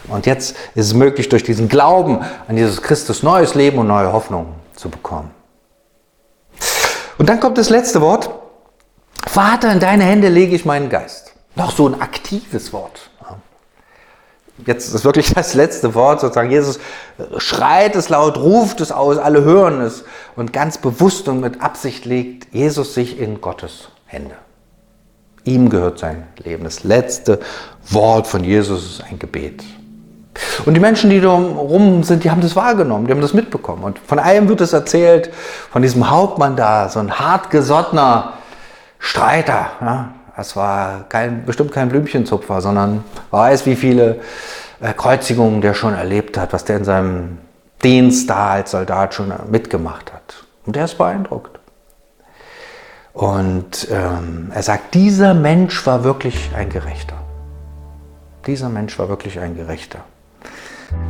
Und 0.08 0.25
jetzt 0.25 0.56
ist 0.74 0.88
es 0.88 0.94
möglich, 0.94 1.28
durch 1.28 1.44
diesen 1.44 1.68
Glauben 1.68 2.22
an 2.48 2.56
Jesus 2.56 2.82
Christus 2.82 3.24
neues 3.24 3.56
Leben 3.56 3.78
und 3.78 3.88
neue 3.88 4.14
Hoffnung 4.14 4.54
zu 4.75 4.89
bekommen. 4.89 5.32
Und 7.17 7.29
dann 7.29 7.39
kommt 7.39 7.58
das 7.58 7.70
letzte 7.70 8.01
Wort. 8.01 8.29
Vater, 9.25 9.72
in 9.72 9.79
deine 9.79 10.03
Hände 10.03 10.29
lege 10.29 10.55
ich 10.55 10.65
meinen 10.65 10.89
Geist. 10.89 11.34
Noch 11.55 11.72
so 11.72 11.88
ein 11.88 12.01
aktives 12.01 12.74
Wort. 12.74 13.10
Jetzt 14.65 14.94
ist 14.94 15.03
wirklich 15.03 15.34
das 15.34 15.53
letzte 15.53 15.96
Wort 15.96 16.22
sozusagen. 16.22 16.50
Jesus 16.50 16.79
schreit 17.38 17.96
es 17.96 18.08
laut, 18.10 18.38
ruft 18.38 18.79
es 18.79 18.91
aus, 18.91 19.17
alle 19.17 19.44
hören 19.44 19.82
es 19.82 20.05
und 20.36 20.53
ganz 20.53 20.77
bewusst 20.77 21.27
und 21.27 21.41
mit 21.41 21.62
Absicht 21.62 22.05
legt 22.05 22.53
Jesus 22.53 22.94
sich 22.94 23.20
in 23.20 23.41
Gottes 23.41 23.89
Hände. 24.05 24.36
Ihm 25.44 25.70
gehört 25.70 26.00
sein 26.00 26.27
Leben. 26.38 26.63
Das 26.63 26.84
letzte 26.84 27.39
Wort 27.89 28.27
von 28.27 28.44
Jesus 28.44 28.86
ist 28.86 29.03
ein 29.03 29.20
Gebet. 29.20 29.63
Und 30.65 30.74
die 30.74 30.80
Menschen, 30.80 31.10
die 31.10 31.20
rum 31.20 32.04
sind, 32.04 32.24
die 32.24 32.32
haben 32.32 32.42
das 32.42 32.56
wahrgenommen, 32.56 33.08
die 33.08 33.13
haben 33.13 33.22
das 33.22 33.34
mitbekommen. 33.34 33.84
Und 33.84 34.00
von 34.00 34.20
einem 34.20 34.50
wird 34.50 34.62
es 34.62 34.74
erzählt, 34.74 35.32
von 35.72 35.82
diesem 35.82 36.10
Hauptmann 36.10 36.56
da, 36.56 36.89
so 36.89 37.00
ein 37.00 37.20
hartgesottener 37.20 38.34
Streiter. 39.00 39.68
Ja. 39.82 40.10
Das 40.36 40.56
war 40.56 41.06
kein, 41.08 41.46
bestimmt 41.46 41.72
kein 41.72 41.88
Blümchenzupfer, 41.89 42.60
sondern 42.60 43.04
weiß, 43.32 43.65
wie 43.65 43.75
viele 43.75 44.20
äh, 44.82 44.92
Kreuzigungen 44.94 45.62
der 45.62 45.74
schon 45.74 45.94
erlebt 45.94 46.38
hat, 46.38 46.51
was 46.51 46.65
der 46.65 46.77
in 46.77 46.84
seinem 46.84 47.38
Dienst 47.84 48.30
da 48.30 48.50
als 48.51 48.72
Soldat 48.72 49.13
schon 49.13 49.32
mitgemacht 49.50 50.12
hat. 50.12 50.44
Und 50.65 50.75
der 50.75 50.86
ist 50.86 50.98
beeindruckt. 50.98 51.60
Und 53.13 53.88
ähm, 53.92 54.51
er 54.54 54.63
sagt, 54.63 54.94
dieser 54.94 55.34
Mensch 55.34 55.86
war 55.86 56.04
wirklich 56.04 56.51
ein 56.54 56.70
Gerechter. 56.70 57.15
Dieser 58.46 58.68
Mensch 58.68 59.00
war 59.00 59.08
wirklich 59.08 59.39
ein 59.39 59.56
Gerechter. 59.56 60.00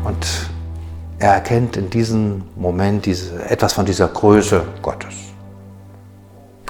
Und 0.04 0.50
er 1.20 1.34
erkennt 1.34 1.78
in 1.78 1.90
diesem 1.90 2.44
Moment 2.56 3.06
diese, 3.06 3.44
etwas 3.50 3.74
von 3.74 3.86
dieser 3.86 4.08
Größe 4.08 4.64
Gottes. 4.82 5.14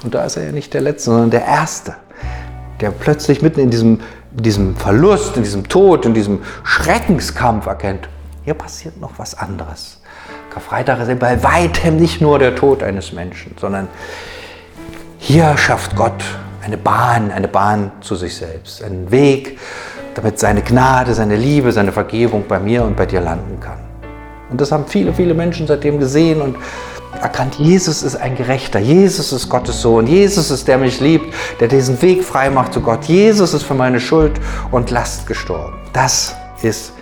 Und 0.03 0.13
da 0.13 0.23
ist 0.23 0.37
er 0.37 0.45
ja 0.45 0.51
nicht 0.51 0.73
der 0.73 0.81
Letzte, 0.81 1.11
sondern 1.11 1.31
der 1.31 1.45
Erste, 1.45 1.95
der 2.79 2.91
plötzlich 2.91 3.41
mitten 3.41 3.59
in 3.59 3.69
diesem, 3.69 4.01
diesem 4.31 4.75
Verlust, 4.75 5.35
in 5.37 5.43
diesem 5.43 5.67
Tod, 5.67 6.05
in 6.05 6.13
diesem 6.13 6.43
Schreckenskampf 6.63 7.65
erkennt, 7.65 8.07
hier 8.43 8.53
passiert 8.53 8.99
noch 9.01 9.13
was 9.17 9.35
anderes. 9.35 10.01
Karfreitag 10.51 10.99
ist 10.99 11.19
bei 11.19 11.43
weitem 11.43 11.97
nicht 11.97 12.21
nur 12.21 12.39
der 12.39 12.55
Tod 12.55 12.83
eines 12.83 13.11
Menschen, 13.11 13.55
sondern 13.59 13.87
hier 15.17 15.57
schafft 15.57 15.95
Gott 15.95 16.23
eine 16.63 16.77
Bahn, 16.77 17.31
eine 17.31 17.47
Bahn 17.47 17.91
zu 18.01 18.15
sich 18.15 18.35
selbst, 18.35 18.83
einen 18.83 19.11
Weg, 19.11 19.59
damit 20.15 20.39
seine 20.39 20.61
Gnade, 20.61 21.13
seine 21.13 21.35
Liebe, 21.35 21.71
seine 21.71 21.91
Vergebung 21.91 22.45
bei 22.47 22.59
mir 22.59 22.83
und 22.83 22.95
bei 22.95 23.05
dir 23.05 23.21
landen 23.21 23.59
kann. 23.59 23.77
Und 24.49 24.61
das 24.61 24.71
haben 24.71 24.85
viele, 24.87 25.13
viele 25.13 25.33
Menschen 25.33 25.67
seitdem 25.67 25.99
gesehen 25.99 26.41
und 26.41 26.55
erkannt, 27.21 27.55
Jesus 27.55 28.03
ist 28.03 28.15
ein 28.15 28.35
Gerechter, 28.35 28.79
Jesus 28.79 29.31
ist 29.33 29.49
Gottes 29.49 29.81
Sohn, 29.81 30.07
Jesus 30.07 30.51
ist 30.51 30.67
der 30.67 30.77
mich 30.77 30.99
liebt, 30.99 31.33
der 31.59 31.67
diesen 31.67 32.01
Weg 32.01 32.23
frei 32.23 32.49
macht 32.49 32.73
zu 32.73 32.81
Gott, 32.81 33.05
Jesus 33.05 33.53
ist 33.53 33.63
für 33.63 33.73
meine 33.73 33.99
Schuld 33.99 34.33
und 34.71 34.91
Last 34.91 35.27
gestorben. 35.27 35.77
Das 35.93 36.35
ist 36.61 36.93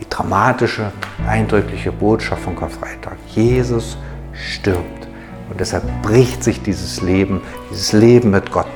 die 0.00 0.08
dramatische, 0.08 0.92
eindrückliche 1.26 1.92
Botschaft 1.92 2.42
von 2.42 2.56
Karfreitag. 2.56 3.16
Jesus 3.28 3.96
stirbt 4.32 5.08
und 5.50 5.60
deshalb 5.60 5.84
bricht 6.02 6.42
sich 6.42 6.62
dieses 6.62 7.00
Leben, 7.00 7.40
dieses 7.70 7.92
Leben 7.92 8.30
mit 8.30 8.50
Gott 8.50 8.66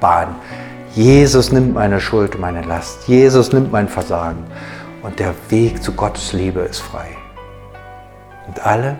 Bahn. 0.00 0.34
Jesus 0.94 1.50
nimmt 1.50 1.74
meine 1.74 2.00
Schuld, 2.00 2.38
meine 2.38 2.62
Last. 2.62 3.08
Jesus 3.08 3.52
nimmt 3.52 3.72
mein 3.72 3.88
Versagen. 3.88 4.44
Und 5.02 5.18
der 5.18 5.34
Weg 5.48 5.82
zu 5.82 5.92
Gottes 5.92 6.32
Liebe 6.32 6.60
ist 6.60 6.78
frei. 6.78 7.08
Und 8.46 8.64
alle, 8.64 8.96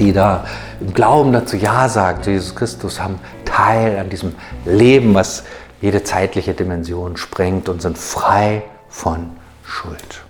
die 0.00 0.14
da 0.14 0.46
im 0.80 0.94
Glauben 0.94 1.32
dazu 1.32 1.56
Ja 1.56 1.90
sagen, 1.90 2.22
zu 2.22 2.30
Jesus 2.30 2.54
Christus, 2.54 3.00
haben 3.00 3.20
Teil 3.44 3.98
an 3.98 4.08
diesem 4.08 4.34
Leben, 4.64 5.14
was 5.14 5.44
jede 5.82 6.02
zeitliche 6.02 6.54
Dimension 6.54 7.18
sprengt 7.18 7.68
und 7.68 7.82
sind 7.82 7.98
frei 7.98 8.62
von 8.88 9.30
Schuld. 9.62 10.24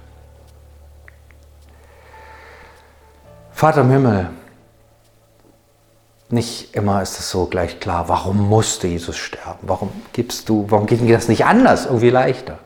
Vater 3.52 3.82
im 3.82 3.90
Himmel, 3.90 4.30
nicht 6.30 6.74
immer 6.74 7.02
ist 7.02 7.18
es 7.18 7.30
so 7.30 7.46
gleich 7.46 7.78
klar, 7.80 8.08
warum 8.08 8.48
musste 8.48 8.88
Jesus 8.88 9.16
sterben? 9.16 9.60
Warum 9.62 9.90
gibst 10.12 10.48
du, 10.48 10.66
warum 10.68 10.86
ging 10.86 11.08
das 11.08 11.28
nicht 11.28 11.44
anders, 11.44 11.86
irgendwie 11.86 12.10
leichter? 12.10 12.58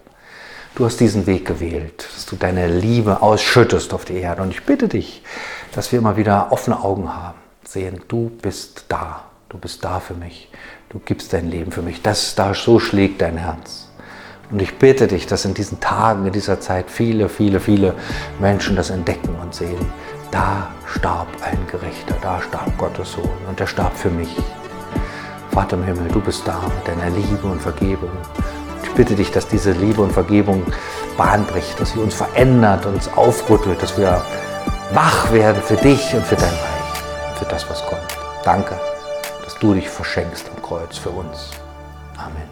Du 0.75 0.85
hast 0.85 0.99
diesen 1.01 1.27
Weg 1.27 1.47
gewählt, 1.47 2.09
dass 2.15 2.27
du 2.27 2.37
deine 2.37 2.69
Liebe 2.69 3.23
ausschüttest 3.23 3.93
auf 3.93 4.05
die 4.05 4.17
Erde. 4.17 4.43
Und 4.43 4.51
ich 4.51 4.65
bitte 4.65 4.89
dich, 4.89 5.23
dass 5.73 5.93
wir 5.93 5.99
immer 5.99 6.17
wieder 6.17 6.53
offene 6.53 6.83
Augen 6.83 7.15
haben, 7.15 7.39
sehen, 7.65 8.01
du 8.09 8.31
bist 8.41 8.87
da, 8.89 9.25
du 9.49 9.59
bist 9.59 9.85
da 9.85 10.01
für 10.01 10.15
mich, 10.15 10.51
du 10.89 11.01
gibst 11.01 11.33
dein 11.33 11.51
Leben 11.51 11.73
für 11.73 11.83
mich. 11.83 12.03
Das 12.03 12.35
da 12.35 12.55
so 12.55 12.79
schlägt 12.79 13.21
dein 13.21 13.37
Herz. 13.37 13.89
Und 14.51 14.63
ich 14.63 14.79
bitte 14.79 15.07
dich, 15.07 15.27
dass 15.27 15.45
in 15.45 15.55
diesen 15.55 15.81
Tagen, 15.81 16.27
in 16.27 16.33
dieser 16.33 16.61
Zeit 16.61 16.91
viele, 16.91 17.29
viele, 17.29 17.61
viele 17.61 17.95
Menschen 18.41 18.75
das 18.75 18.91
entdecken 18.91 19.37
und 19.41 19.55
sehen 19.55 19.79
da 20.31 20.69
starb 20.87 21.29
ein 21.43 21.59
Gerechter, 21.71 22.15
da 22.23 22.41
starb 22.41 22.77
Gottes 22.79 23.13
Sohn 23.13 23.39
und 23.49 23.61
er 23.61 23.67
starb 23.67 23.97
für 23.97 24.11
mich. 24.11 24.37
Vater 25.51 25.77
im 25.77 25.85
Himmel, 25.85 26.09
du 26.09 26.21
bist 26.21 26.47
da 26.47 26.61
mit 26.77 26.87
deiner 26.87 27.11
Liebe 27.11 27.47
und 27.47 27.61
Vergebung. 27.61 28.11
Ich 28.83 28.91
bitte 28.93 29.15
dich, 29.15 29.31
dass 29.31 29.49
diese 29.49 29.73
Liebe 29.73 30.03
und 30.03 30.13
Vergebung 30.13 30.65
Bahn 31.17 31.45
bricht, 31.47 31.81
dass 31.81 31.93
sie 31.93 31.99
uns 31.99 32.15
verändert, 32.15 32.87
uns 32.87 33.13
aufrüttelt, 33.15 33.83
dass 33.83 33.99
wir 33.99 34.23
wach 34.93 35.33
werden 35.33 35.61
für 35.63 35.77
dich 35.77 36.15
und 36.15 36.25
für 36.25 36.37
dein 36.37 36.49
Reich, 36.49 37.39
für 37.39 37.45
das, 37.47 37.69
was 37.69 37.85
kommt. 37.87 38.17
Danke, 38.45 38.79
dass 39.45 39.59
du 39.59 39.75
dich 39.75 39.89
verschenkst 39.89 40.51
am 40.55 40.63
Kreuz 40.63 40.97
für 40.97 41.11
uns. 41.11 41.51
Amen. 42.17 42.50